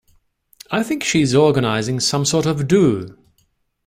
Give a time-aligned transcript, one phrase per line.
[0.71, 3.19] I think she's organising some sort of do.